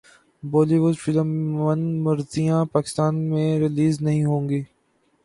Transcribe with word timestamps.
بولی 0.43 0.77
would 0.83 0.95
film 1.03 1.29
من 1.57 1.79
مرضیاں 2.03 2.63
پاکستان 2.73 3.15
میں 3.29 3.47
ریلیز 3.59 4.01
نہیں 4.01 4.25
ہوگی 4.25 4.61